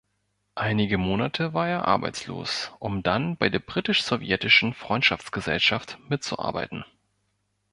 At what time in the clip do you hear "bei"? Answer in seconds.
3.37-3.49